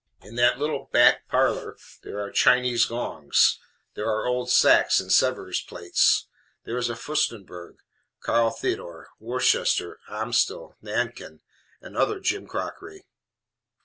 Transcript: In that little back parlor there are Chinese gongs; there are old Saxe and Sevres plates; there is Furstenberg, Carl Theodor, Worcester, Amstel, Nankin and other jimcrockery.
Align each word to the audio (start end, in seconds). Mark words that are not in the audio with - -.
In 0.23 0.33
that 0.37 0.57
little 0.57 0.89
back 0.91 1.27
parlor 1.27 1.77
there 2.01 2.19
are 2.21 2.31
Chinese 2.31 2.85
gongs; 2.87 3.59
there 3.93 4.07
are 4.09 4.25
old 4.25 4.49
Saxe 4.49 4.99
and 4.99 5.11
Sevres 5.11 5.61
plates; 5.61 6.25
there 6.65 6.75
is 6.75 6.87
Furstenberg, 6.87 7.75
Carl 8.19 8.49
Theodor, 8.49 9.09
Worcester, 9.19 9.99
Amstel, 10.09 10.75
Nankin 10.81 11.41
and 11.81 11.95
other 11.95 12.19
jimcrockery. 12.19 13.03